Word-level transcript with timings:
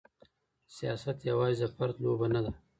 سياست 0.77 1.17
يوازي 1.29 1.65
د 1.69 1.73
فرد 1.75 1.95
لوبه 2.03 2.27
نه 2.33 2.39
ده. 2.45 2.51